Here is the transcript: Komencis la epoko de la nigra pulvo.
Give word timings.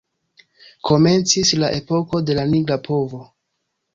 Komencis 0.89 1.51
la 1.63 1.69
epoko 1.81 2.21
de 2.29 2.37
la 2.39 2.45
nigra 2.53 2.79
pulvo. 2.89 3.21